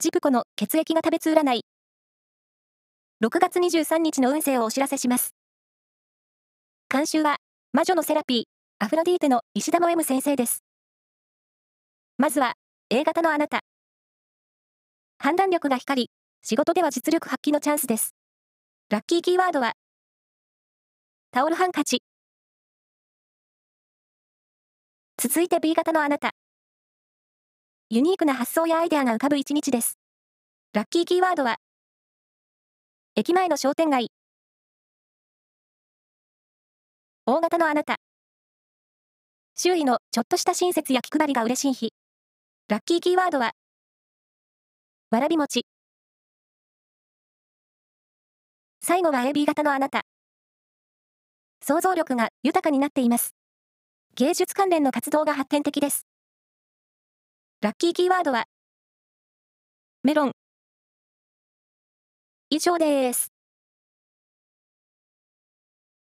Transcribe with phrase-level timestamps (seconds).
[0.00, 1.60] ジプコの血液が食べつ占い。
[3.22, 5.34] 6月23日の運勢をお知らせします。
[6.88, 7.36] 監修は、
[7.74, 8.44] 魔女のセラピー、
[8.82, 10.64] アフロディーテの石田も M 先生です。
[12.16, 12.54] まずは、
[12.88, 13.60] A 型のあなた。
[15.18, 16.10] 判断力が光り、
[16.42, 18.14] 仕事では実力発揮のチャンスです。
[18.88, 19.74] ラッキーキーワードは、
[21.30, 22.02] タオルハンカチ。
[25.18, 26.30] 続いて B 型のあなた。
[27.92, 29.98] ユニークな発想やアイデアが浮かぶ一日です。
[30.72, 31.56] ラッキーキーワードは、
[33.16, 34.12] 駅前の商店街。
[37.26, 37.96] 大型のあなた。
[39.56, 41.92] 周囲のちょっとした親切や気配りが嬉しい日。
[42.68, 43.54] ラッキーキーワードは、
[45.10, 45.66] わらび餅。
[48.84, 50.02] 最後は AB 型のあなた。
[51.60, 53.34] 想像力が豊かになっています。
[54.14, 56.09] 芸術関連の活動が発展的です。
[57.62, 58.46] ラッキーキーワードは、
[60.02, 60.32] メロン。
[62.48, 63.39] 以上です。